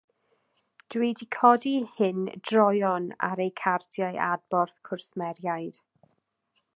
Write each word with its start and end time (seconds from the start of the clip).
Dw 0.93 1.01
i 1.07 1.09
'di 1.17 1.27
codi 1.35 1.73
hyn 1.99 2.23
droeon 2.49 3.05
ar 3.29 3.43
eu 3.47 3.49
cardiau 3.61 4.19
adborth 4.31 4.77
cwsmeriaid. 4.89 5.81